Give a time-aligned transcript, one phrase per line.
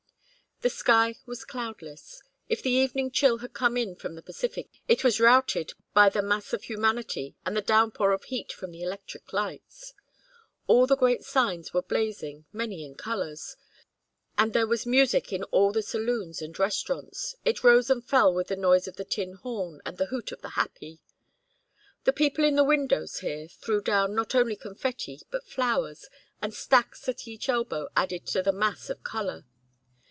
[0.63, 2.21] The sky was cloudless.
[2.47, 6.21] If the evening chill had come in from the Pacific, it was routed by the
[6.21, 9.95] mass of humanity and the downpour of heat from the electric lights.
[10.67, 13.57] All the great signs were blazing, many in colors.
[14.37, 18.49] And there was music in all the saloons and restaurants; it rose and fell with
[18.49, 20.99] the noise of the tin horn and the hoot of the happy.
[22.03, 26.07] The people in the windows here threw down not only confetti but flowers,
[26.39, 29.45] and stacks at each elbow added to the mass of color.